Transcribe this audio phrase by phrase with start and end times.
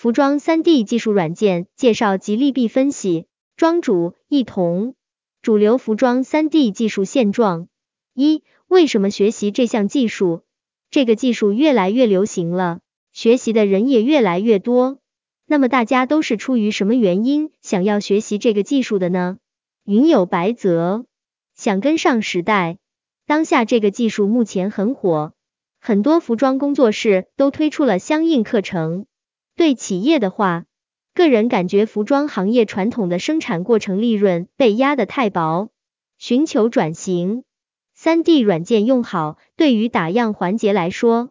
[0.00, 3.26] 服装 3D 技术软件介绍及利弊分析。
[3.54, 4.94] 庄主一同。
[5.42, 7.68] 主流服装 3D 技术现状。
[8.14, 10.40] 一、为什么学习这项技术？
[10.90, 12.80] 这个技术越来越流行了，
[13.12, 15.00] 学习的人也越来越多。
[15.44, 19.36] 那么大家都是出于什么原因想要学习这个技术的呢？
[19.84, 21.04] 云有白泽，
[21.54, 22.78] 想跟上时代。
[23.26, 25.34] 当下这个技术目前很火，
[25.78, 29.04] 很多服装工作室都推出了相应课程。
[29.60, 30.64] 对企业的话，
[31.12, 35.68] 个人感觉服装行业传统的生产过程利润被压得太薄，
[36.16, 37.44] 寻求转型。
[37.94, 41.28] 三 D 软件用好，对于打样环节来说，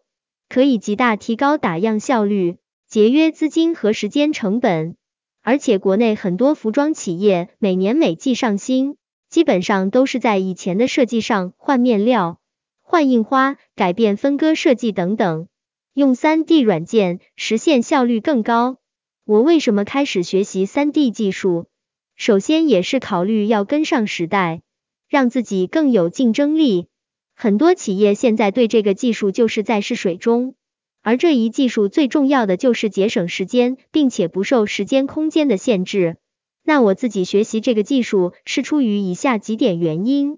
[0.48, 2.57] 可以极大提高打样效率，
[2.88, 4.96] 节约资金和时间成本。
[5.41, 8.96] 而且国内很多服装企业每年每季上新，
[9.27, 12.40] 基本上都是在以前的设计上换面料、
[12.84, 15.48] 换印花、改变分割设计等等，
[15.93, 18.77] 用三 D 软件实现效率更高。
[19.25, 21.67] 我为什么开始学习三 D 技术？
[22.15, 24.62] 首先也是考虑要跟上时代，
[25.07, 26.87] 让自己更有竞争力。
[27.35, 30.55] 很多企业现在对这个技术就是在试水中，
[31.01, 36.18] 而这一技术最重要的就是节省时间，并且不受时间空间的限制。
[36.63, 40.37] 那我自己学习这个技术是出于以下几点原因：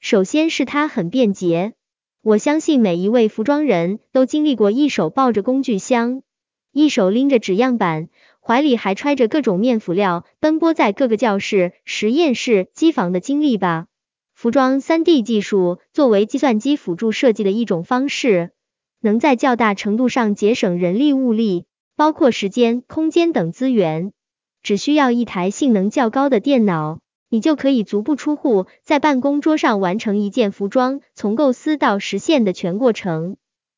[0.00, 1.74] 首先是它很便捷，
[2.22, 6.22] 我相信每一位服装人都经历过一手抱着工具箱，
[6.70, 8.10] 一手拎着纸样板。
[8.42, 13.86] 怀里还揣着各种面辅料，奔波在各个教室、实验室、机房的经历吧。
[14.34, 18.50] 服装 3D 技术作为计算机辅助设计的一种方式，
[19.00, 21.64] 能在较大程度上节省人力物力，
[21.96, 24.12] 包括时间、空间等资源。
[24.62, 33.36] 只需要一台性能较高的电脑，你就可以足不出户，在办公桌上完成一件服装从构思到实现的全过程。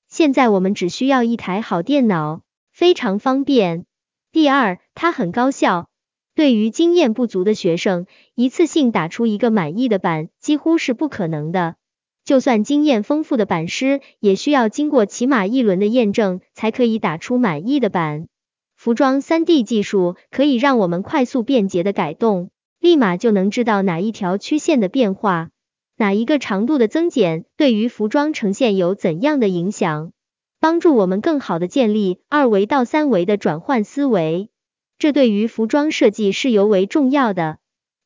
[0.09, 2.41] 现在我们只需要一台好电脑，
[2.73, 3.85] 非常方便。
[4.33, 5.89] 第二，它很高效。
[6.35, 11.77] 对于经验不足的学生，一次性打出一个满意的版几乎是不可能的。
[12.25, 18.29] 就算经验丰富的版师，也需要经过起码一轮的验证，才可以打出满意的版。
[18.77, 22.51] 服装 3D 技术可以让我们快速便捷的改动，
[22.83, 25.51] 立马就能知道哪一条曲线的变化，
[25.97, 30.11] 哪一个长度的增减对于服装呈现有怎样的影响。
[30.59, 34.51] 帮助我们更好的建立二维到三维的转换思维，
[34.99, 37.59] 这对于服装设计是尤为重要的。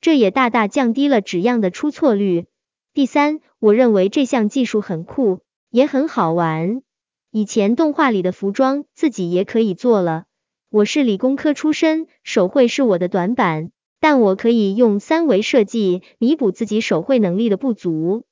[0.03, 2.45] 这也大大降低了纸样的出错率。
[2.93, 6.83] 第三，我认为这项技术很酷，也很好玩。
[7.31, 10.25] 以前动画里的服装自己也可以做了。
[10.69, 13.71] 我是理工科出身，手绘是我的短板，
[14.09, 18.23] 但我可以用三维设计弥补自己手绘能力的不足，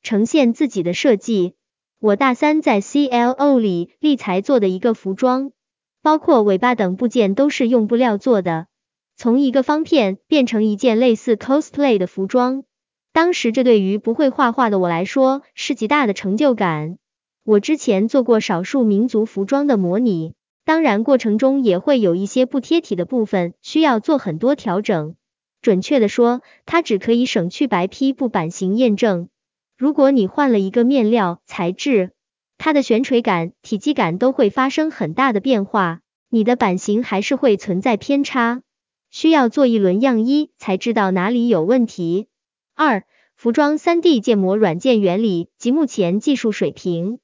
[0.00, 1.54] 呈现自己的设计。
[1.98, 5.50] 我大三在 CLO 里立裁做的一个服装，
[6.04, 8.68] 包括尾巴等部件都是用布料做的，
[9.16, 12.62] 从一个方片变成一件类似 cosplay 的服装。
[13.12, 16.96] 当时这对于不会画画的我来说是极大的成就感。
[17.42, 20.34] 我之前做过少数民族服装的模拟，
[20.64, 25.16] 当然过程中也会有一些不贴体的部分，需要做很多调整。
[25.64, 29.30] 准确的说，它只可以省去白坯布版型验证。
[29.78, 32.10] 如果你换了一个面料材质，
[32.58, 38.60] 它的悬垂感、体积感都会发生很大的变化，你的版型还是会存在偏差，
[39.10, 42.26] 需要做一轮样衣才知道哪里有问题。
[42.74, 43.04] 二、
[43.34, 47.20] 服装 3D 建模软件原理及目前技术水平。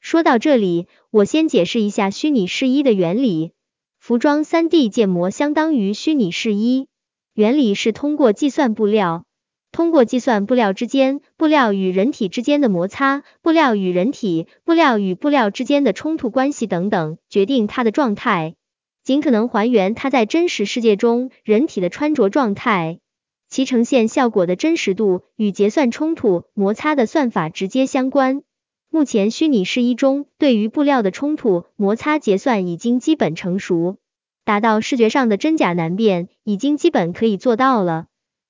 [0.00, 3.52] 说到这里，我先解释一下虚拟试衣的原理。
[4.00, 6.88] 服装 3D 建模相当于虚拟试衣，
[7.34, 9.24] 原理是通过计算布料。
[9.72, 18.54] 通过计算布料之间、布料与人体之间的摩擦、布料与人体、布料与布料之间的冲突关系等等，决定它的状态，
[19.02, 23.00] 尽可能还原它在真实世界中人体的穿着状态。
[23.48, 28.42] 其呈现效果的真实度与结算冲突、摩擦的算法直接相关。
[28.90, 33.96] 目前虚拟试衣中，对于布料的冲突、摩擦结算已经基本成熟，
[34.44, 38.06] 达到视觉上的真假难辨，已经基本可以做到了。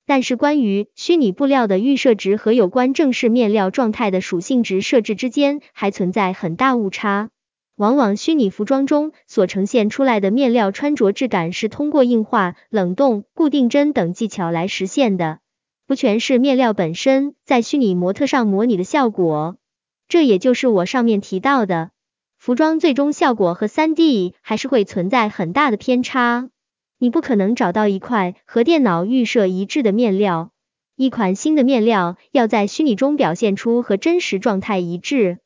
[0.07, 7.31] 但是关于虚拟布料的预设值和有关正式面料状态的属性值设置之间还存在很大误差。
[7.77, 15.39] 往往虚拟服装中所呈现出来的面料穿着质感是通过硬化、冷冻、固定针等技巧来实现的，
[15.87, 19.57] 不全是面料本身在虚拟模特上模拟的效果。
[20.07, 21.91] 这也就是我上面提到的，
[22.45, 26.51] 服装最终效果和 3D 还是会存在很大的偏差。
[26.99, 30.51] 你不可能找到一块和电脑预设一致的面料，
[30.95, 35.39] 一款新的面料要在虚拟中表现出和真实状态一致。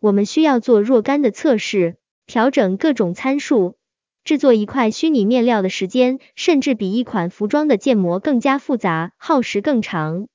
[0.00, 3.76] 我们需要做若干的测试，调整各种参数，
[4.24, 10.26] 制作一块虚拟面料的时间，甚至比一款服装的建模更加复杂，耗时更长。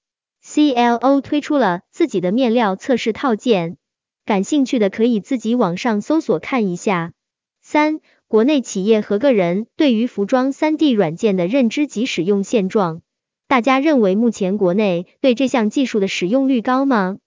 [0.45, 3.77] CLO 推出了自己的面料测试套件，
[4.25, 7.13] 感兴趣的可以自己网上搜索看一下。
[7.61, 13.01] 三、国内企业和个人对于服装 3D 软件的认知及使用现状。
[13.47, 17.17] 大家认为目前国内对这项技术的使用率高吗？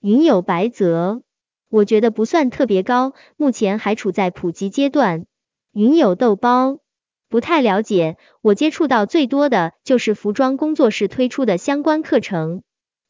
[0.00, 1.22] 云有白泽，
[1.68, 5.26] 我觉得不算特别高，目前还处在普及阶段。
[5.72, 6.78] 云有豆包，
[7.28, 12.62] 不太了解，我接触到最多的就是服装工作室推出的相关课程。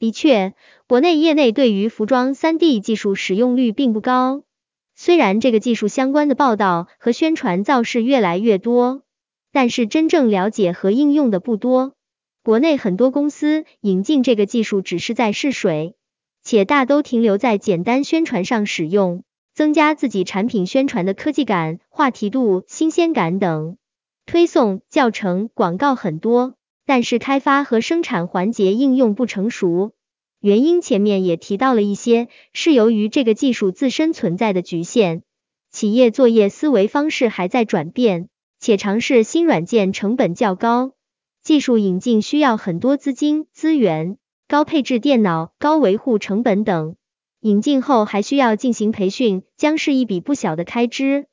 [0.05, 0.53] 的确，
[0.87, 4.43] 国内业内对于服装 3D 技术使用率并不高，
[4.95, 9.01] 虽然这个技术相关的报道和宣传造势越来越多，
[9.51, 11.95] 但是真正了解和应用的不多。
[12.43, 15.95] 国内很多公司引进这个技术只是在试水，
[16.43, 19.25] 且大都停留在简单宣传上使用。
[19.55, 23.79] 增加自己产品宣传的科技感、话题度、新鲜感等，
[24.27, 29.94] 推送、教程、广告很多，但是开发和生产环节应用不成熟。
[30.45, 35.23] 原因前面也提到了一些，是由于这个技术自身存在的局限，
[35.71, 38.29] 企业作业思维方式还在转变，
[38.61, 40.93] 且尝试新软件成本较高，
[41.43, 46.97] 技术引进需要很多资金、资源、高配置电脑、高维护成本等。
[47.41, 51.25] 引进后还需要进行培训，将是一笔不小的开支。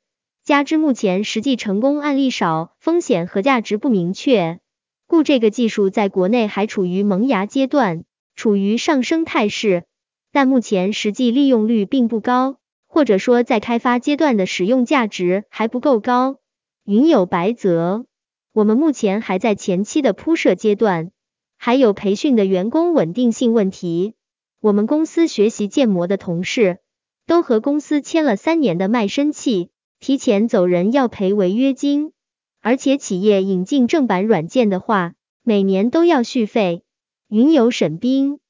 [0.42, 4.60] 加之目前实际成功案例少，风险和价值不明确，
[5.06, 9.84] 故这个技术在国内还处于萌芽阶段，处于上升态势，
[10.32, 16.38] 但目前实际利用率并不高，或者说在开发阶段的使用价值还不够高。
[16.84, 18.06] 云有白泽，
[18.52, 21.10] 我们目前还在前期的铺设阶段，
[21.56, 24.14] 还有培训的员工稳定性问题。
[24.60, 26.78] 我们公司学习建模的同事
[27.26, 29.70] 都和公司签了三年的卖身契，
[30.00, 32.12] 提前走人要赔违约金，
[32.60, 36.82] 而且企业引进正版软件的话，每年都要续费。
[37.34, 38.40] 云游沈冰，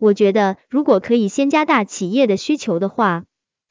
[0.00, 3.22] 我觉得如果可以先加大企业的需求的话，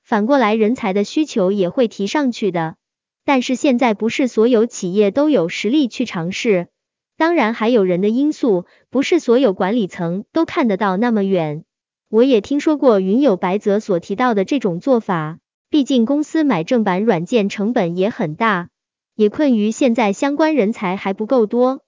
[0.02, 2.78] 反过来人才的需求也会提上去的。
[3.26, 6.70] 但是现在不是所有企业都有实力去尝试，
[7.18, 11.66] 当然还有人的因素，不是所有管理层都看得到那么远。
[12.08, 15.40] 我也听说过云有白泽所提到的这种做法，
[15.70, 18.70] 毕竟公司买正版软件成本也很大，
[19.16, 21.82] 也困于现在相关人才还不够多。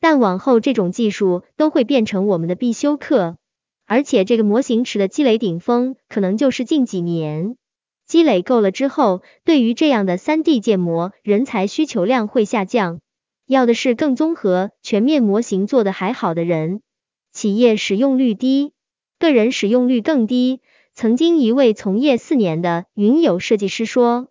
[0.00, 3.36] 但往后这种技术都会变成我们的必修课，
[3.86, 7.56] 而且这个模型池的积累顶峰可能就是近几年，
[8.06, 13.00] 积累够了之后，对于这样的 3D 建模人才需求量会下降，
[13.46, 16.80] 要的是更综合、全面模型做的还好的人，
[17.32, 18.72] 企业使用率低。
[19.18, 20.60] 个人使用率更低。
[20.94, 24.28] 曾经一位从业四年的云友设计师说，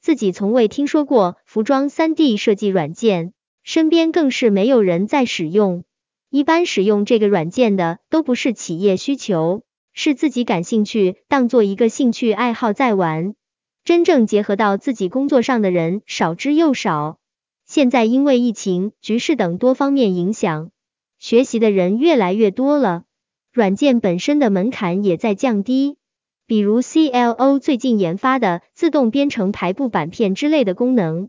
[0.00, 5.84] 自己从未听说过服装 3D 设计软件，身边更是没有人在使用。
[6.30, 9.62] 一般使用这个软件的都不是企业需求，
[9.92, 13.34] 是自己感兴趣，当做一个兴趣爱好在玩。
[13.84, 17.18] 真正结合到自己工作上的人少之又少。
[17.66, 20.70] 现在因为疫情、局势等多方面影响，
[21.18, 23.04] 学习的人越来越多了。
[23.52, 25.96] 软件本身的门槛也在降低，
[26.46, 31.28] 比如 CLO 最近研发的自动编程排布板片之类的功能，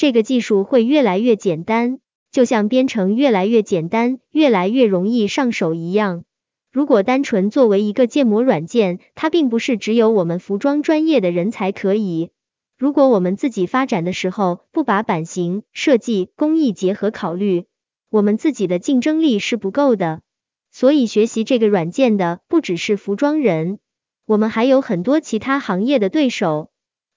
[0.00, 1.98] 这个技术会越来越简单，
[2.32, 6.24] 就像编程越来越简单，越来越容易上手一样。
[6.72, 12.30] 如果单纯作为一个建模软件，它并不是只有我们服装专业的人才可以。
[12.78, 17.66] 如果我们自己发展的时候不把版型设计工艺结合考虑，
[18.08, 20.22] 我们自己的竞争力是不够的。
[20.70, 23.80] 所以学习这个软件的不只是服装人，
[24.24, 26.69] 我们还有很多其他行业的对手。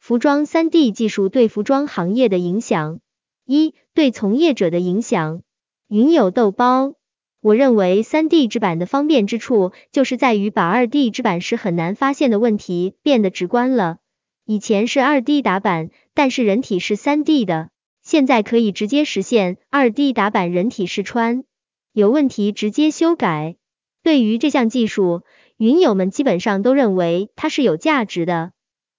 [0.03, 2.99] 服装 3D 技术对服装行业的影响，
[3.45, 5.43] 一对从业者的影响。
[5.87, 6.95] 云有豆包，
[7.39, 13.99] 我认为 3D 制版的方便之处，就是在于把 2D 制版时很难发现的问题变得直观了。
[14.45, 17.69] 以前是 2D 打版，但是人体是 3D 的，
[18.01, 21.45] 现在可以直接实现 2D 打版人体试穿。
[21.93, 23.55] 有问题直接修改。
[24.03, 25.21] 对于这项技术，
[25.55, 28.51] 云友们基本上都认为它是有价值的。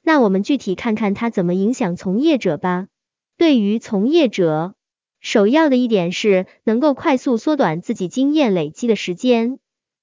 [0.06, 2.88] 那我们具体看看它怎么影响从业者吧。
[3.38, 4.74] 对于从业者，
[5.18, 9.58] 首要的一点是能够快速缩短自己经验累积的时间。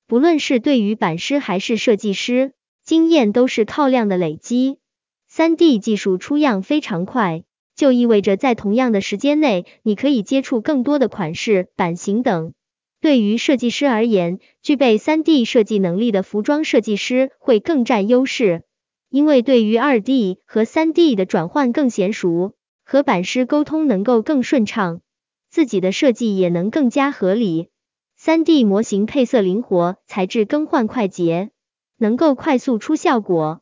[0.08, 2.54] 不论是对于版师还是设计师，
[2.84, 4.80] 经验都是靠量的累积。
[5.28, 7.44] 三 D 技术出样非常快，
[7.76, 12.54] 就意味着在同样的时间内，你可以接触更多的款式、版型等。
[13.00, 18.64] 对于设计师而言，具备 3D 设计能力的服装设计师会更占优势，
[19.12, 22.54] 因为对于 2D 和 3D 的转换更娴熟，
[22.86, 25.02] 和版师沟通能够更顺畅，
[25.50, 27.68] 自己的设计也能更加合理。
[28.16, 31.52] 三 D 模型配色灵活，材质更换快捷，
[31.98, 33.60] 能够快速出效果。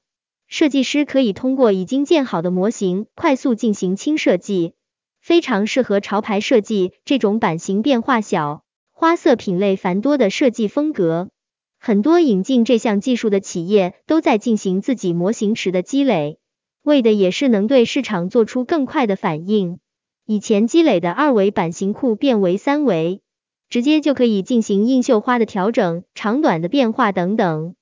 [0.48, 4.75] 设计师可以通过已经建好的模型快速进行轻设计，
[5.20, 11.32] 非常适合潮牌设计这种版型变化小、花色品类繁多的设计风格。
[11.79, 16.38] 很多引进这项技术的企业都在进行自己模型池的积累，
[16.83, 19.79] 为的也是能对市场做出更快的反应。
[20.25, 23.21] 以前积累的二维版型库变为三维。
[23.69, 27.75] 直接就可以进行印绣花的调整、长短的变化等等。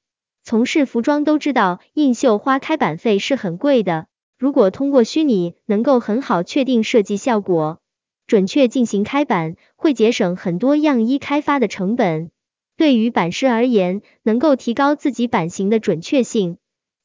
[0.43, 4.07] 从事服装都知道，印绣花开版费是很贵的。
[4.37, 7.79] 如果通过虚拟能够很好确定设计效果，
[8.27, 12.31] 准确进行开版，会节省很多样衣开发的成本。
[12.77, 16.57] 对于版师而言，能够提高自己版型的准确性，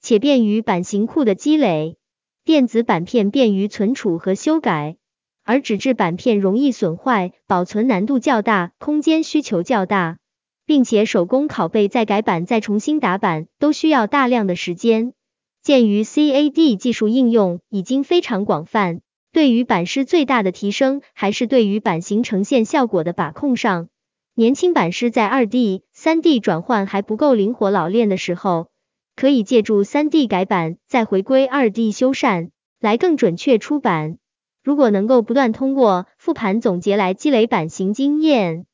[0.03, 1.97] 且便于版型库的积累。
[2.45, 4.97] 电子版片便于存储和修改。
[5.45, 10.19] 而纸质版片容易损坏，保存难度较大，空间需求较大，
[10.67, 15.15] 并且手工拷贝再改版再重新打版都需要大量的时间。
[15.63, 19.01] 鉴于 CAD 技术应用已经非常广泛，
[19.33, 23.89] 对于版师最大的提升还是对于版型呈现效果的把控上。
[24.35, 28.69] 年轻版师在 2D、3D 转换还不够灵活老练的时候，
[29.15, 32.49] 可以借助 3D 改版，再回归 2D 修缮，
[32.81, 34.17] 来更准确出版。
[34.65, 38.65] 如果能够不断通过复盘总结来积累版型经验，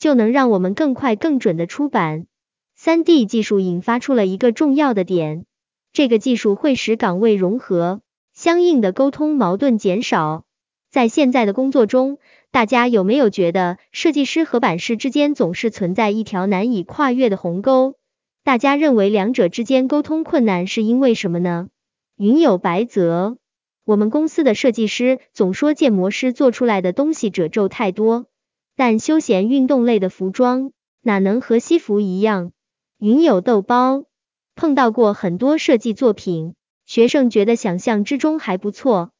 [0.00, 2.26] 就能让我们更快更准的出版。
[2.74, 5.46] 三 D 技术引发出了一个重要的点，
[5.92, 8.00] 这个技术会使岗位融合，
[8.32, 10.42] 相应的沟通矛盾减少。
[10.90, 12.18] 在现在的工作中，
[12.54, 17.96] 大家有没有觉得设计师和版师之间总是存在一条难以跨越的鸿沟？
[18.44, 21.66] 大家认为两者之间沟通困难是因为什么呢？
[22.16, 23.38] 云有白泽。
[23.84, 28.26] 我们公司的设计师总说建模师做出来的东西褶皱太多，
[28.76, 30.70] 但休闲运动类的服装
[31.02, 32.52] 哪能和西服一样？
[33.00, 34.04] 云有豆包
[34.54, 36.54] 碰到过很多设计作品，
[36.86, 39.10] 学生觉得想象之中还不错，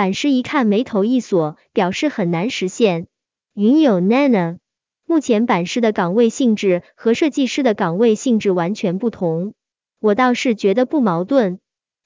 [0.00, 3.06] 版师一看眉头一锁，表示很难实现。
[3.52, 4.56] 云有 Nana，
[5.04, 9.52] 目前版师的岗位性质和设计师的岗位性质完全不同，
[10.00, 11.58] 我倒是觉得不矛盾。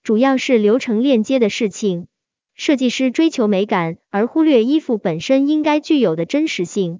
[0.03, 2.09] 主要是流程链接的事情，
[2.57, 6.99] 设计师追求美感，而忽略衣服本身应该具有的真实性。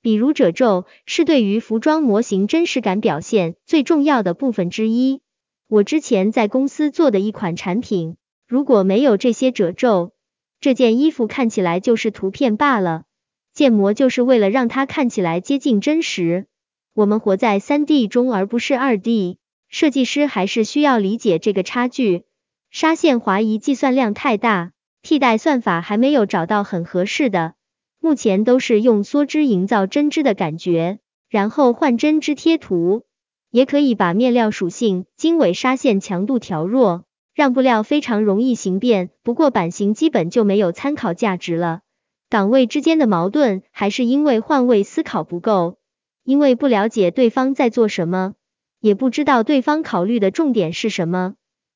[0.00, 5.22] 比如褶皱是对于服装模型真实感表现最重要的部分之一。
[5.66, 10.12] 我之前在公司做的一款产品，如果没有这些褶皱，
[10.60, 13.04] 这件衣服看起来就是图片罢了。
[13.52, 16.46] 建模就是为了让它看起来接近真实。
[16.92, 22.24] 我们活在三 D 中而不是二 D，设计师还是需要理解这个差距。
[22.70, 27.54] 纱线滑移计算量太大，替代算法还没有找到很合适的，
[28.00, 30.98] 目前都是用梭织营造针织的感觉，
[31.30, 33.04] 然后换针织贴图，
[33.50, 37.04] 也可以把面料属性、经纬纱线强度调弱，
[37.36, 39.10] 让布料非常容易形变。
[39.22, 41.82] 不过版型基本就没有参考价值了。
[42.30, 45.76] 岗位之间的矛盾还是因为换位思考不够，
[46.24, 48.32] 因为不了解对方在做什么，
[48.80, 51.34] 也不知道对方考虑的重点是什么。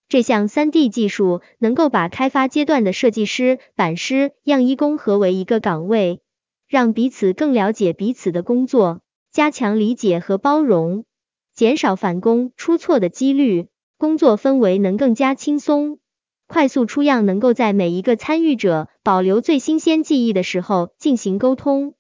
[0.08, 6.22] 这项三 D 技术能够把开发阶段的设计师、版师、样衣工合为一个岗位，
[6.66, 11.04] 让彼此更了解彼此的工作，加强理解和包容，
[11.54, 13.68] 减少返工出错的几率，
[14.00, 15.99] 工作氛围能更加轻松，
[16.47, 21.92] 快速出样，能够在每一个参与者保留最新鲜记忆的时候进行沟通。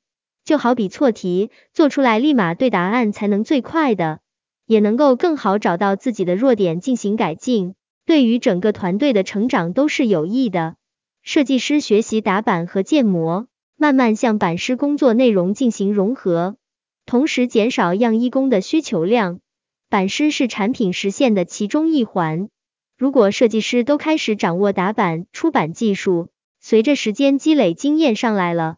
[0.42, 4.20] 就好比错题，做出来立马对答案才能最快的，
[4.64, 7.74] 也能够更好找到自己的弱点进行改进。
[8.06, 10.76] 对于整个团队的成长都是有益的。
[11.22, 16.56] 设计师学习打板和建模，慢慢向版师工作内容进行融合，
[17.04, 19.40] 同时减少样衣工的需求量。
[19.90, 22.48] 版师是产品实现的其中一环。
[22.96, 26.28] 如果设计师都开始掌握打板、出版技术，
[26.60, 28.76] 随着时间积累经验上来了，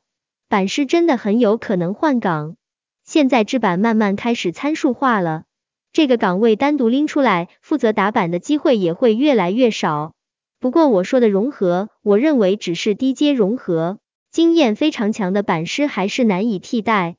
[0.48, 2.56] 版师真的很有可能换岗。
[3.04, 5.44] 现在制版慢慢开始参数化了。
[5.92, 10.14] 这个岗位单独拎出来负责打板的机会也会越来越少。
[10.60, 13.98] 不过我说的融合，我认为只是低阶融合，
[14.30, 17.16] 经验非常强的版师还是难以替代。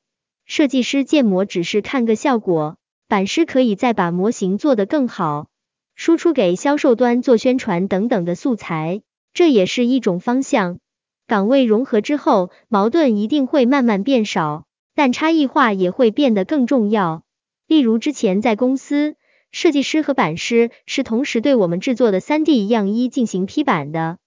[0.47, 2.77] 设计师建模只是看个效果，
[3.13, 5.45] 版师可以再把模型做得更好，
[5.93, 9.03] 输出给销售端做宣传等等的素材，
[9.35, 10.79] 这也是一种方向。
[11.27, 14.65] 岗位融合之后，矛盾一定会慢慢变少，
[14.95, 17.21] 但差异化也会变得更重要。
[17.67, 19.13] 例如之前在公司，
[19.51, 24.17] 设计师和版师是同时对我们制作的 3D 样衣进行批版的，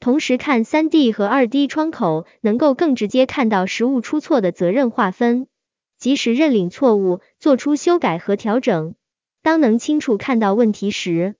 [0.00, 5.46] 同时看三 D 和二 D 窗口，能够更直接看到实物出错的责任划分，
[6.04, 8.94] 及时认领错误，做出修改和调整。
[9.42, 11.36] 当能清楚看到问题时，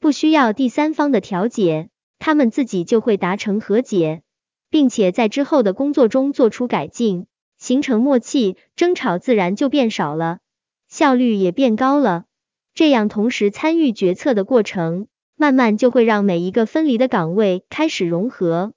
[0.00, 4.22] 不需要第三方的调解，他们自己就会达成和解，
[4.70, 7.26] 并且在之后的工作中做出改进，
[7.58, 10.40] 形成默契，争吵自然就变少了，
[10.88, 12.24] 效率也变高了。
[12.74, 15.06] 这样同时参与决策的过程。
[15.36, 18.72] 慢慢就会让每一个分离的岗位开始融合，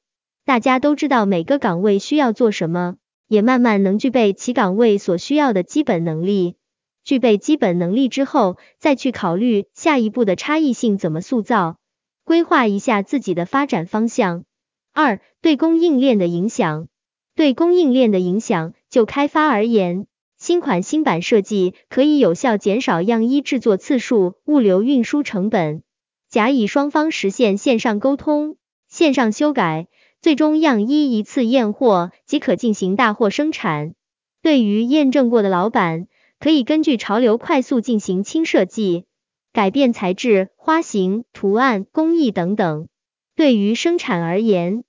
[0.46, 2.98] 大家都知道每个岗位需要做什么，
[3.32, 6.58] 也慢慢能具备其岗位所需要的基本能力。
[7.06, 11.78] 具备基本能力之后，再去考虑下一步的差异性怎么塑造，
[12.26, 14.44] 规划一下自己的发展方向。
[14.92, 16.90] 二、对供应链的影响。
[17.34, 20.08] 对供应链的影响，就开发而言，
[20.38, 25.84] 新款新版设计可以有效减少样衣制作次数、物流运输成本。
[26.30, 28.58] 甲乙双方实现线上沟通、
[28.90, 29.88] 线上修改，
[30.22, 33.96] 最终样衣一次验货即可进行大货生产。
[34.44, 36.08] 对于验证过的老板，
[36.40, 39.06] 可以根据潮流快速进行轻设计，
[39.52, 42.88] 改变材质、花型、图案、工艺等等。
[43.36, 44.84] 对于生产而言，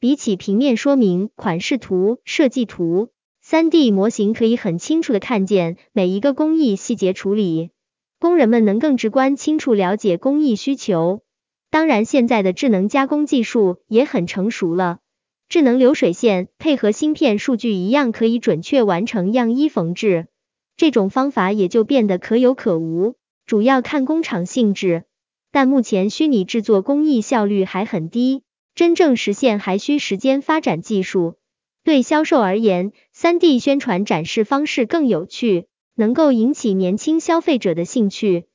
[0.00, 3.10] 比起平面说明、款式图、设计图
[3.44, 7.70] ，3D 模型可以很清楚的看见每一个工艺细节处理。
[8.18, 11.20] 工人们能更直观清楚了解工艺需求。
[11.70, 15.00] 当然，现在的智能加工技术也很成熟了，
[15.48, 20.28] 智能流水线配合芯片数据一样可以准确完成样衣缝制。
[20.76, 25.04] 这种方法也就变得可有可无，主要看工厂性质。
[25.50, 28.42] 但目前虚拟制作工艺效率还很低，
[28.74, 31.36] 真正实现还需时间发展技术。
[31.84, 35.66] 对销售而言，3D 宣传展示方式更有趣。
[35.94, 38.46] 能够引起年轻消费者的兴趣，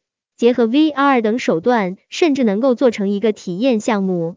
[0.43, 4.35] 结合 VR 等手段，甚至能够做成一个体验项目，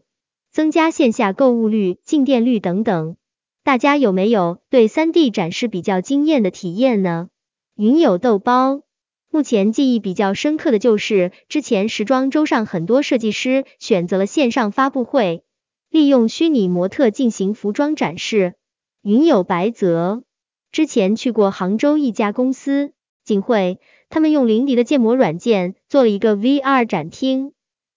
[0.53, 3.17] 增加线下购物率、进店率等等。
[3.65, 7.27] 大家有没有对 3D 展示比较惊艳的体验呢？
[7.75, 8.83] 云友豆包，
[9.31, 15.43] 目前记忆比较深刻的就是之前时装周上很多设计师选择了线上发布会，
[15.89, 18.53] 利用虚拟模特进行服装展示。
[19.01, 20.23] 云友白泽，
[20.71, 22.93] 之前去过杭州一家公司。
[23.25, 27.51] 景会，他们用林迪的建模软件做了一个 VR 展厅，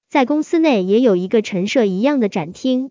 [0.09, 2.90] 在公司内也有一个陈设一样的展厅。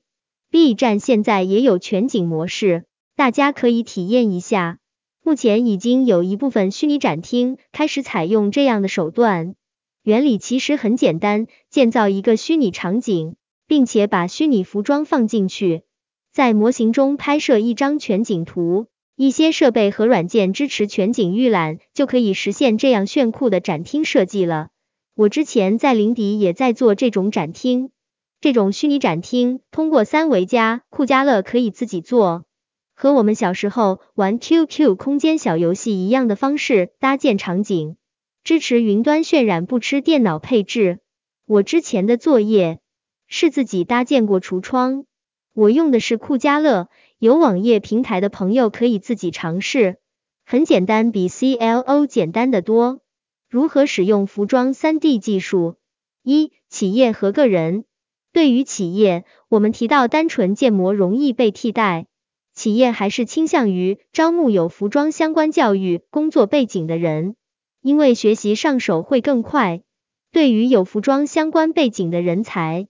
[0.49, 4.79] B 站现在也有全景模式，大家可以体验一下。
[5.21, 9.53] 目前已经有一部分虚拟展厅开始采用这样的手段，
[10.01, 13.35] 原理其实很简单，建造一个虚拟场景，
[13.67, 15.83] 并且把虚拟服装放进去，
[16.31, 18.87] 在模型中拍摄一张全景图。
[19.21, 24.69] 一些设备和软件支持全景预览，就可以实现这样炫酷的展厅设计了。
[25.13, 27.91] 我之前在林迪也在做这种展厅，
[28.39, 32.45] 这种虚拟展厅通过三维加酷家乐可以自己做，
[32.95, 37.97] 和我们小时候玩 QQ 空间小游戏一样的方式搭建场景，
[38.45, 40.99] 支持云端渲染，不吃电脑配置。
[41.45, 42.79] 我之前的作业
[43.27, 45.03] 是自己搭建过橱窗，
[45.53, 46.87] 我用的是酷家乐。
[47.19, 49.97] 有网页平台的朋友可以自己尝试，
[50.45, 53.01] 很简单，比 CLO 简单的多。
[53.49, 55.75] 如何使用服装 3D 技术？
[56.23, 57.83] 一、企业和个人。
[58.31, 62.07] 对于企业，我们提到单纯建模容易被替代，
[62.53, 67.35] 企业还是倾向于招募有服装相关教育工作背景的人，
[67.81, 69.81] 因为学习上手会更快。
[70.31, 72.87] 对于有服装相关背景的人才。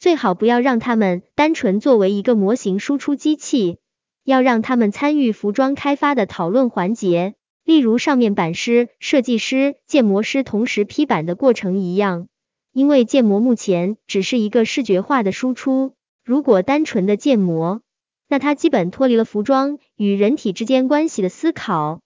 [0.00, 3.76] 最好不要让他们单纯作为一个模型输出机器，
[4.24, 7.34] 要让他们参与服装开发的讨论环节，
[7.66, 12.28] 例如上面板师、设计师、建模师同时批版的过程一样。
[12.72, 15.92] 因为建模目前只是一个视觉化的输出，
[16.24, 17.82] 如果单纯的建模，
[18.26, 22.00] 那它基本脱离了服装与人体之间关系的思考。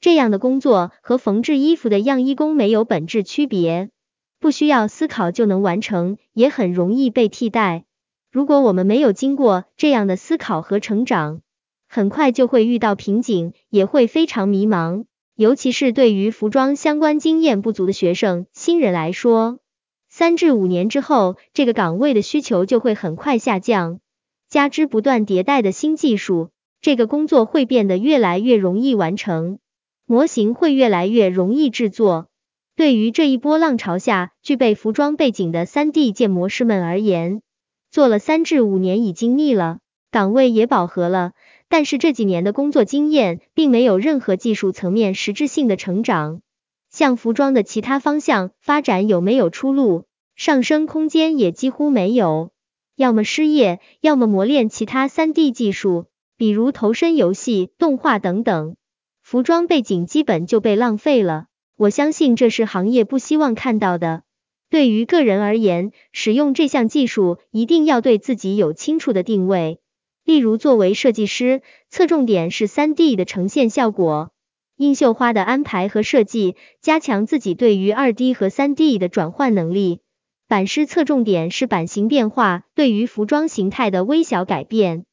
[0.00, 3.90] 这样的工作和缝制衣服的样衣工没有本质区别。
[4.40, 7.84] 不需要思考就能完成，也很容易被替代。
[8.32, 11.42] 如果我们没有经过这样的思考和成长，
[11.86, 15.04] 很快就会遇到瓶颈，也会非常迷茫。
[15.36, 19.58] 尤其是对于服装相关经验不足的学生、新人来说，
[20.08, 24.00] 三至五年之后，这个岗位的需求就会很快下降。
[24.48, 26.48] 加之不断迭代的新技术，
[26.80, 29.58] 这个工作会变得越来越容易完成，
[30.06, 32.29] 模型会越来越容易制作。
[32.80, 37.42] 对于这一波浪潮下具备服装背景的 3D 建模师们而言，
[37.90, 41.32] 做了三至五年已经腻了，岗位也饱和了。
[41.68, 46.40] 但是这几年的工作经验并没有任何技术层面实质性的成长，
[46.88, 50.06] 向服装的其他方向发展有没有出路？
[50.34, 52.50] 上升空间也几乎没有。
[52.96, 56.06] 要么失业，要么磨练其他 3D 技术，
[56.38, 58.74] 比如投身游戏、动画等等。
[59.20, 61.48] 服装背景基本就被浪费了，
[61.80, 64.22] 我相信这是行业不希望看到的。
[64.68, 69.80] 对于个人而言，使用这项技术一定要对自己有清楚的定位。
[70.22, 74.30] 例如，作为设计师，侧重点是 3D 的呈现效果，
[74.76, 80.00] 印绣花的安排和设计，加强自己对于 2D 和 3D 的转换能力。
[80.48, 85.06] 版师侧重点是版型变化，对于服装形态的微小改变，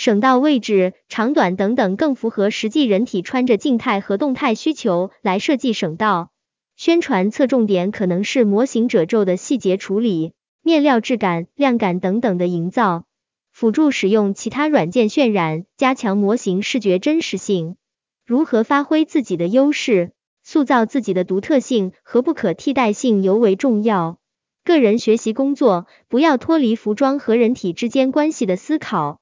[0.00, 6.30] 省道位置、长短等等，更符合实际人体穿着静态和动态需求来设计省道。
[6.74, 10.32] 宣传侧重点可能是模型褶皱的细节处理、
[10.62, 13.04] 面料质感、亮感等等的营造，
[13.52, 17.76] 辅助使用其他软件渲染，加强模型视觉真实性。
[18.24, 24.16] 如何发挥自己的优势，塑造自己的独特性和不可替代性尤为重要。
[24.64, 29.19] 个人学习工作不要脱离服装和人体之间关系的思考。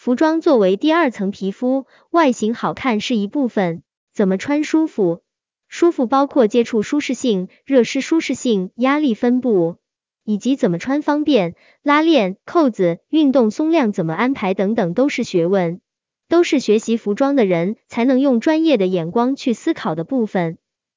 [0.00, 3.82] 服装作为第二层皮肤，外形好看是一部分，
[4.14, 5.20] 怎么穿舒服？
[5.68, 9.76] 舒服包括接触舒适性、热湿舒适性、压力分布，
[10.24, 15.82] 以及怎么穿方便、拉链、扣子、运动松量怎么安排等等都是学问，
[16.30, 20.56] 都是学习服装的人才能用专业的眼光去思考的部分。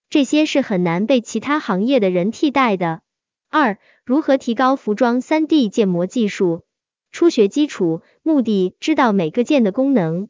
[0.10, 3.02] 这些是很难被其他行业的人替代的。
[3.50, 6.64] 二、如何提高服装 3D 建模技术？
[7.14, 10.30] 初学基础，目的知道每个键的功能。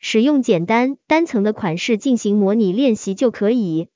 [0.00, 3.86] 使用简单单层的款式进行模拟练习就可以。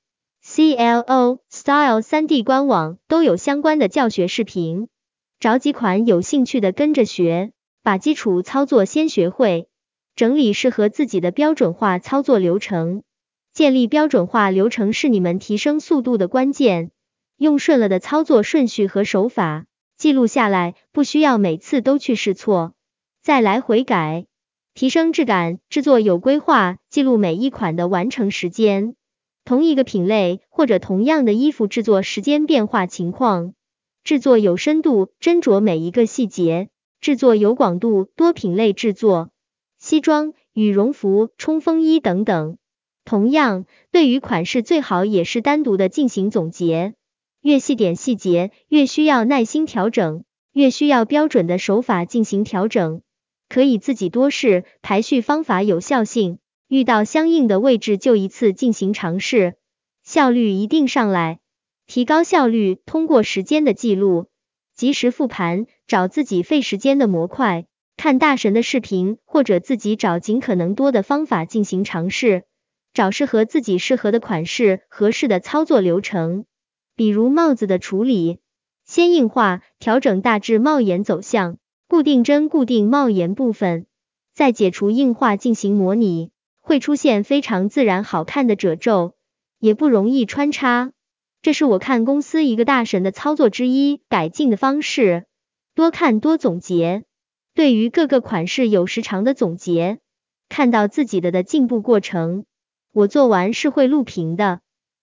[0.41, 4.87] CLO Style 3D 官网都有相关的教学视频，
[5.41, 7.51] 找几款有兴趣的跟着学，
[7.83, 9.67] 把基础操作先学会，
[10.15, 13.03] 整理适合自己的标准化操作流程。
[13.51, 16.91] 建立标准化流程是你们提升速度的关键。
[17.35, 19.65] 用顺了的操作顺序和手法
[19.99, 22.73] 记录下来，不需要每次都去试错，
[23.21, 24.27] 再来回改。
[24.73, 28.95] 提升质感，制作有规划，记录每一款的完成时间，
[29.43, 33.53] 同一个品类或者同样的衣服制作时间变化情况，
[34.05, 36.69] 制作有深度，斟酌每一个细节，
[37.01, 39.31] 制作有广度，多品类制作，
[39.79, 42.57] 西装、羽绒服、冲锋衣等等。
[43.03, 46.93] 同样，对于款式最好也是单独的进行总结，
[47.49, 53.01] 越细点细节，越需要耐心调整，越需要标准的手法进行调整。
[53.47, 59.55] 可以自己多试，排序方法有效性，遇到相应的位置就一次进行尝试，
[60.03, 61.39] 效率一定上来。
[61.87, 64.27] 提高效率，通过时间的记录，
[64.75, 67.65] 及时复盘，找自己费时间的模块，
[67.97, 72.43] 看大神的视频，或者自己找尽可能多的方法进行尝试，
[72.93, 76.45] 找适合自己适合的款式，合适的操作流程。
[76.99, 78.39] 比如帽子的处理，
[78.83, 81.57] 先硬化，调整大致帽檐走向。
[81.87, 83.85] 固定针固定帽檐部分，
[84.33, 89.15] 再解除硬化进行模拟，会出现非常自然好看的褶皱，
[89.59, 90.91] 也不容易穿插。
[91.41, 95.23] 这是我看公司一个大神的操作之一，改进的方式。
[95.75, 97.05] 多看多总结，
[97.55, 99.99] 对于各个款式有时长的总结，
[100.49, 102.43] 看到自己的的进步过程。
[102.91, 104.59] 我做完是会录屏的，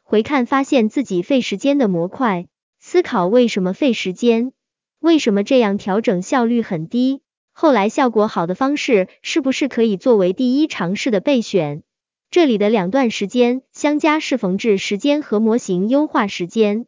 [0.08, 2.46] 回看发现自己费时间的模块，
[2.78, 4.52] 思考为什么费时间。
[5.00, 7.22] 为什么这样调整效率很低？
[7.52, 11.82] 后来效果好的方式是不是可以作为第一尝试的备选？
[12.30, 16.86] 这里的两段时间相加是缝制时间和模型优化时间。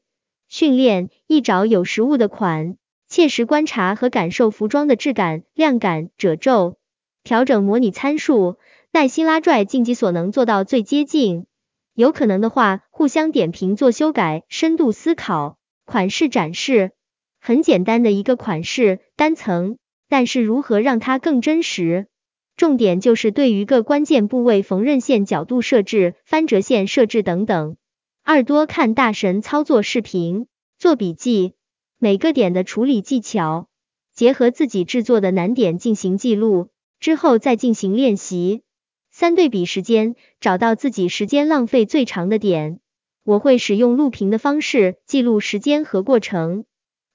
[0.49, 2.77] 训练一找有实物的款，
[3.09, 6.77] 切实观察和感受服装的质感、亮感、褶皱，
[7.25, 8.59] 调整模拟参数，
[8.93, 11.47] 耐心拉拽，尽己所能做到最接近。
[11.99, 16.93] 有可能的话，互相点评做修改，深度思考款式展示。
[17.41, 22.07] 很简单的一个款式，单层，但是如何让它更真实？
[22.57, 27.77] 重点就是对于各关键部位缝纫线角度设置、翻折线设置等等。
[28.23, 30.47] 二多看大神操作视频，
[30.79, 31.55] 做笔记，
[31.99, 33.67] 每个点的处理技巧，
[34.15, 36.69] 结合自己制作的难点进行记录，
[37.01, 38.63] 之后再进行练习。
[39.19, 42.79] 三对比时间，找到自己时间浪费最长的点。
[43.25, 46.67] 我会使用录屏的方式记录时间和过程。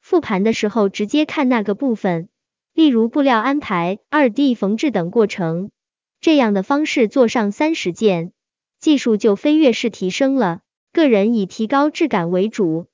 [0.01, 2.27] 复盘的时候直接看那个部分，
[2.73, 5.71] 例如布料安排、二 D 缝制等过程，
[6.19, 8.33] 这样的方式做上三十件，
[8.81, 10.59] 技术就飞跃式提升了。
[10.91, 12.87] 个人以提高质感为主，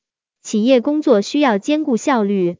[0.44, 2.58] 企业工作需要兼顾效率。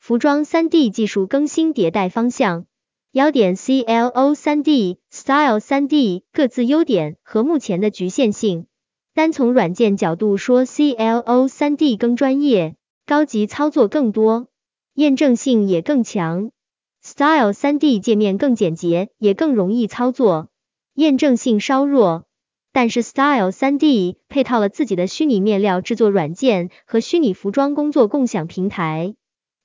[0.00, 2.66] 服装 3D 技术更新迭代方向，
[3.12, 8.64] 要点 CLO 3D、Style 3D 各自优点和目前的局限性。
[9.12, 12.74] 单从软件角度说，CLO 3D 更专业。
[13.04, 14.46] 高级操作更多，
[14.94, 16.52] 验证性也更强。
[17.02, 20.48] Style 3D 界面更简洁，也更容易操作，
[20.94, 22.24] 验证性稍弱。
[22.72, 29.14] 但是 Style 3D 配套了自己的虚拟面料制作软件和虚拟服装工作共享平台，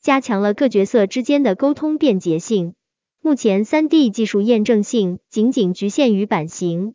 [0.02, 2.74] 加强了各角色之间的沟通便捷性。
[3.22, 6.94] 目前 3D 技术验证性仅仅局限于版型，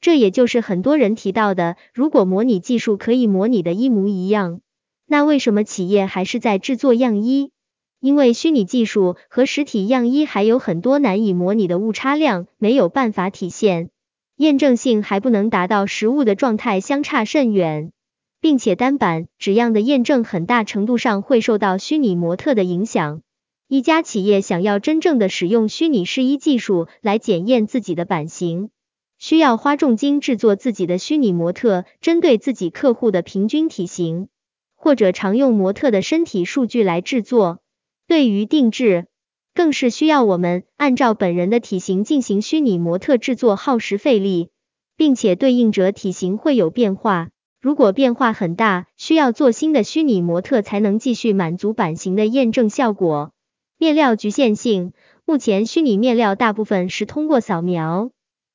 [0.00, 4.60] 这也就是很多人提到的，如果模拟技术可以模拟的一模一样，
[5.06, 7.50] 那为什么企业还是在制作样衣？
[8.00, 13.90] 因为虚拟技术和实体样衣还有很多难以模拟的误差量没有办法体现。
[14.36, 17.92] 验证性还不能达到实物的状态，相差甚远，
[18.40, 23.22] 并且单版纸样的验证很大程度上会受到虚拟模特的影响。
[23.68, 28.70] 一家企业想要真正的使用虚拟试衣技术来检验自己的版型，
[29.18, 34.28] 需要花重金制作自己的虚拟模特，针对自己客户的平均体型
[34.74, 37.60] 或者常用模特的身体数据来制作。
[38.06, 39.06] 对于定制。
[39.56, 44.48] 更是需要我们按照本人的体型进行虚拟模特制作，耗时费力，
[44.96, 47.28] 并且对应者体型会有变化。
[47.60, 53.33] 如果变化很大，需要做新的虚拟模特才能继续满足版型的验证效果。
[53.84, 54.94] 面料局限性，
[55.26, 58.12] 目前虚拟面料大部分是通过扫描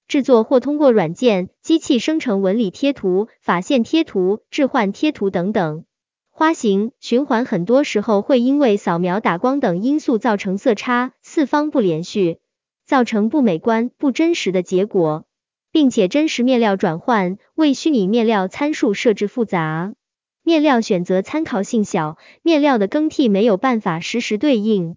[0.07, 5.85] 制作，或通过软件、机器生成纹理贴图、法线贴图、置换贴图等等。
[6.31, 12.39] 花型循环很多时候会因为扫描、打光等因素造成色差、四方不连续，
[12.87, 15.25] 造成不美观、不真实的结果，
[15.71, 19.93] 并且真实面料转换为虚拟面料参数设置复杂，
[20.41, 24.95] 面料选择参考性小，面料的更替没有办法实时对应，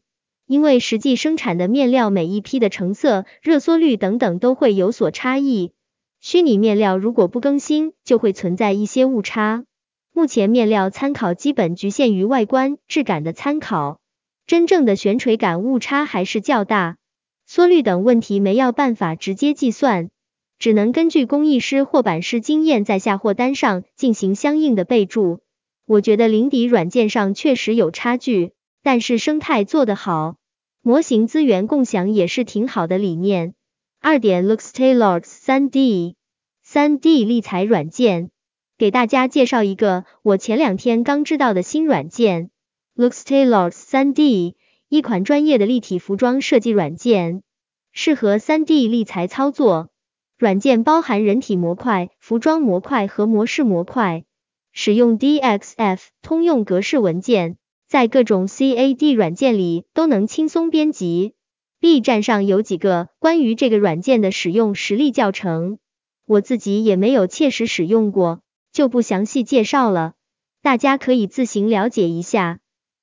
[0.52, 5.72] 因为实际生产的面料每一批的成色、热缩率等等都会有所差异，
[6.20, 9.64] 虚拟面料如果不更新，就会存在一些误差。
[10.12, 13.98] 目前面料参考基本局限于外观质感的参考，
[14.46, 16.98] 真正的悬垂感误差还是较大，
[17.46, 20.10] 缩率等问题没有办法直接计算，
[20.58, 25.40] 只能根据工艺师或版师经验在下货单上进行相应的备注。
[25.86, 30.36] 我觉得零底软件上确实有差距，但是生态做得好，
[30.84, 33.54] 模型资源共享也是挺好的理念。
[34.00, 36.16] 二点 Looks Tailored 三 D
[36.64, 38.30] 三 D 立裁软件。
[38.78, 42.50] 给大家介绍一个我前两天刚知道的新软件
[42.96, 44.54] ，Looks Tailored 3D，
[44.88, 47.44] 一款专业的立体服装设计软件，
[47.92, 49.90] 适合 3D 立裁操作。
[50.36, 54.24] 软件包含人体模块、服装模块和模式模块，
[54.72, 57.56] 使用 DXF 通用格式文件，
[57.92, 61.34] 在各种 CAD 软件里都能轻松编辑。
[61.78, 65.78] B 站上有几个关于这个软件的使用实例教程，
[66.24, 68.40] 我自己也没有切实使用过。
[68.72, 70.14] 就不详细介绍了，
[70.62, 72.60] 大家可以自行了解一下。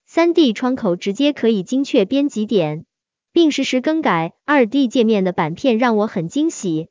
[0.08, 2.86] 三 D 窗口直接可以精确编辑点，
[3.32, 4.34] 并实时更改。
[4.44, 6.88] 二 D 界面的版片让我很惊喜。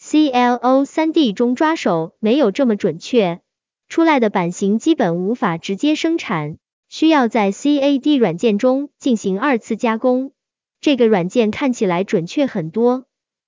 [0.00, 3.40] CLO 三 D 中抓手没有这么准确，
[3.88, 6.58] 出来的版型基本无法直接生产，
[6.90, 10.32] 需要在 CAD 软件中进行二次加工。
[10.80, 13.04] 这个软件看起来准确很多，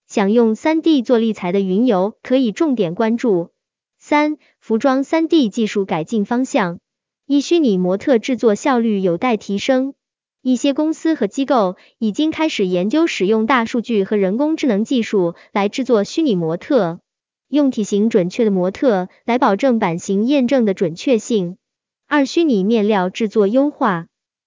[0.07, 3.51] 想用三 D 做立裁的云游可以重点关注。
[3.99, 6.79] 三、服装三 D 技术改进方向：
[7.27, 9.95] 一、虚拟模特制作效率有待提升，
[10.41, 17.01] 一些公司和机构已经开始研究使用大数据和人工智能技术来制作虚拟模特，
[17.49, 21.57] 用体型准确的模特来保证版型验证的准确性。
[22.15, 24.07] 二、虚拟面料制作优化，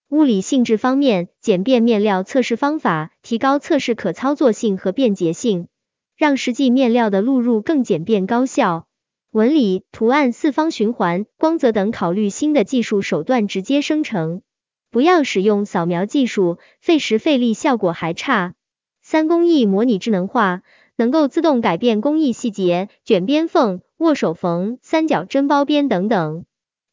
[0.09, 5.67] 物理性质方面，简便面料测试方法，提高测试可操作性和便捷性，
[6.15, 8.85] 让实际面料的录入更简便高效。
[9.31, 14.43] 纹理、图案、四方循环、光泽等考虑新的技术手段直接生成，
[14.91, 18.53] 不要使用扫描技术，费时费力，效果还差。
[19.01, 20.61] 三工艺模拟智能化，
[20.97, 26.45] 能够自动改变工艺细节，卷边缝、握手缝、三角针包边等等。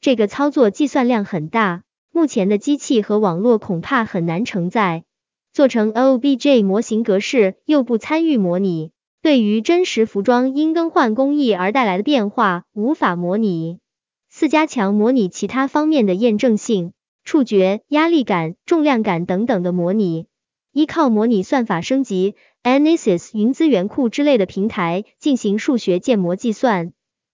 [0.03, 5.05] 这个操作计算量很大，目前的机器和网络恐怕很难承载。
[5.53, 8.91] 做成 OBJ 模型格式，又不参与模拟。
[9.23, 13.79] 对于真实服装因更换工艺而带来的变化，无法模拟。
[14.29, 20.27] 四、加强模拟其他方面的验证性，触觉、压力感、重量感等等的模拟，
[20.73, 22.35] 依靠模拟算法升级
[22.65, 26.93] ，Anisys 云资源库之类的平台进行数学建模计算，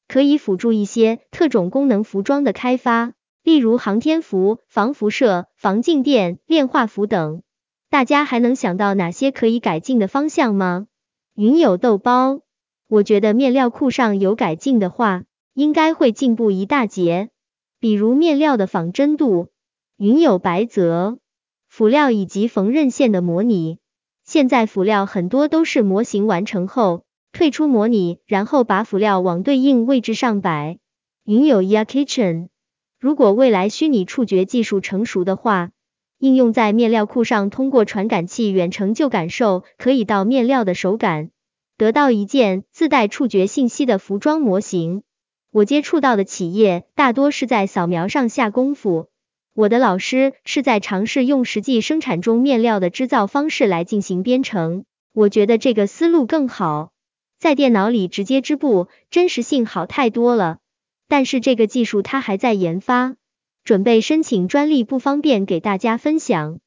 [0.09, 3.12] 可以辅助一些特种功能服装的开发，
[3.44, 7.42] 例如航天服、防辐射、防静电、炼化服等。
[7.90, 10.87] 大家还能想到哪些可以改进的方向吗？
[11.35, 12.40] 云友豆包，
[12.88, 17.31] 我觉得面料库上有改进的话，应该会进步一大截。
[17.79, 19.49] 比如面料的仿真度。
[19.97, 21.18] 云友白泽，
[21.66, 23.79] 辅料以及缝纫线的模拟。
[24.25, 27.05] 现在辅料很多都是模型完成后
[27.38, 30.81] 退出模拟，然后把辅料往对应位置上摆。
[31.24, 32.48] 云友 Ya Kitchen，
[32.98, 35.70] 如果未来虚拟触觉技术成熟的话，
[36.18, 41.31] 应用在面料库上，通过传感器远程就感受可以到面料的手感，
[41.77, 45.05] 得到一件自带触觉信息的服装模型。
[45.53, 49.11] 我接触到的企业大多是在扫描上下功夫，
[49.55, 54.85] 我的老师是在尝试用实际生产中面料的织造方式来进行编程。
[55.14, 56.90] 我觉得这个思路更好，
[57.38, 60.59] 在电脑里直接织布，真实性好太多了。
[61.07, 63.14] 但是这个技术它还在研发，
[63.64, 66.59] 准备申请专利，不方便给大家分享。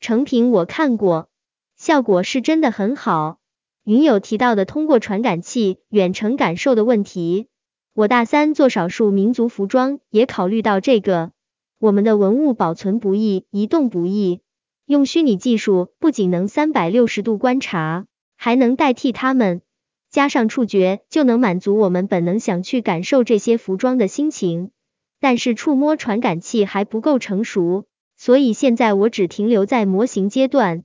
[0.00, 1.28] 成品我看过，
[1.76, 3.38] 效果是真的很好。
[3.84, 7.48] 云友提到的通过传感器远程感受的问题。
[7.92, 11.32] 我大三做少数民族服装，也考虑到这个。
[11.78, 14.42] 我们的文物保存不易，移动不易，
[14.86, 19.62] 用虚拟技术不仅能三百六十度观察，还能代替他们，
[20.10, 24.72] 加上触觉，就能满足我们本能想去感受这些服装的心情。
[25.20, 27.84] 但是触摸传感器还不够成熟，
[28.16, 30.84] 所以现在我只停留在模型阶段。